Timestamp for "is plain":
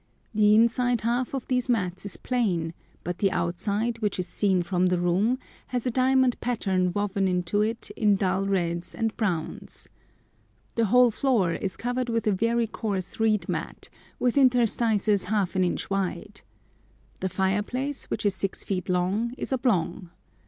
2.07-2.73